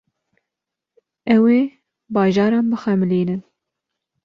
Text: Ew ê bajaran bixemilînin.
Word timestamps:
Ew 1.35 1.43
ê 1.59 1.61
bajaran 2.13 2.65
bixemilînin. 2.71 3.41